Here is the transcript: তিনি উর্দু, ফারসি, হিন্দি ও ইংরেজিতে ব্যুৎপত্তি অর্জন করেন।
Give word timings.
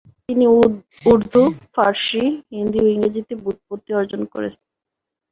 তিনি 0.25 0.45
উর্দু, 1.05 1.41
ফারসি, 1.73 2.23
হিন্দি 2.51 2.79
ও 2.81 2.95
ইংরেজিতে 2.95 3.33
ব্যুৎপত্তি 3.43 3.91
অর্জন 3.99 4.21
করেন। 4.33 4.53